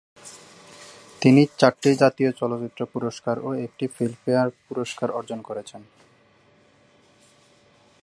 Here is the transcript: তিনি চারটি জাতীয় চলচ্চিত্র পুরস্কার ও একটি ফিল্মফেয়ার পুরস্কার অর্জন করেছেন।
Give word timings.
তিনি 1.21 1.41
চারটি 1.59 1.89
জাতীয় 1.95 2.29
চলচ্চিত্র 2.31 2.81
পুরস্কার 2.85 3.35
ও 3.39 3.49
একটি 3.65 3.85
ফিল্মফেয়ার 3.95 4.49
পুরস্কার 4.67 5.09
অর্জন 5.11 5.39
করেছেন। 5.41 5.81